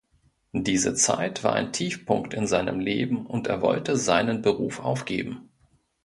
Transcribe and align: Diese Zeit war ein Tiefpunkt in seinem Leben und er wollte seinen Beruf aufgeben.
Diese 0.57 0.95
Zeit 0.95 1.43
war 1.43 1.53
ein 1.53 1.71
Tiefpunkt 1.73 2.33
in 2.33 2.47
seinem 2.47 2.79
Leben 2.79 3.27
und 3.27 3.45
er 3.45 3.61
wollte 3.61 3.97
seinen 3.97 4.41
Beruf 4.41 4.79
aufgeben. 4.79 5.51